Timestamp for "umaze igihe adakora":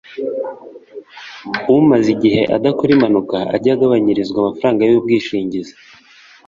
1.75-2.89